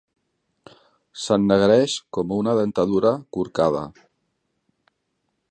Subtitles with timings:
[1.23, 3.85] S'ennegreix com una dentadura corcada.